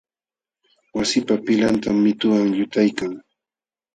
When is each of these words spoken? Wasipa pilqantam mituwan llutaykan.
Wasipa 0.95 1.35
pilqantam 1.45 1.95
mituwan 2.05 2.47
llutaykan. 2.57 3.11